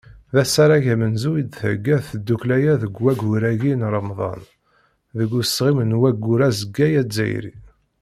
D 0.35 0.37
asarag 0.43 0.85
amenzu 0.93 1.31
i 1.41 1.43
d-thegga 1.47 1.97
tddukkla-a 2.09 2.73
deg 2.81 2.93
waggur-agi 3.03 3.73
n 3.77 3.81
Remḍan, 3.93 4.41
deg 5.17 5.29
usɣim 5.39 5.79
n 5.83 5.97
Waggur 6.01 6.41
Azeggaɣ 6.47 6.93
Azzayri. 7.01 7.53